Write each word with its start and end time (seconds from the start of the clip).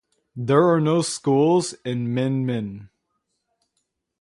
There 0.35 0.67
are 0.67 0.81
no 0.81 1.03
schools 1.03 1.73
in 1.85 2.11
Min 2.11 2.43
Min. 2.43 2.89